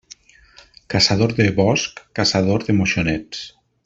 Caçador 0.93 1.35
de 1.41 1.47
bosc, 1.61 2.01
caçador 2.21 2.65
de 2.71 2.77
moixonets. 2.79 3.45